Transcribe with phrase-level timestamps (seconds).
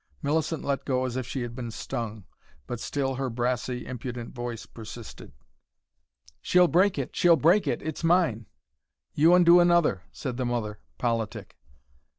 [0.23, 2.25] Millicent let go as if she had been stung,
[2.65, 5.31] but still her brassy, impudent voice persisted:
[6.41, 7.15] "She'll break it.
[7.15, 7.83] She'll break it.
[7.83, 8.47] It's mine"
[9.13, 11.55] "You undo another," said the mother, politic.